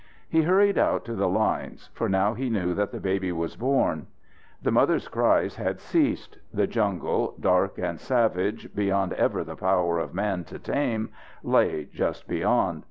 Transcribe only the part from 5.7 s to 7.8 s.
ceased. The jungle, dark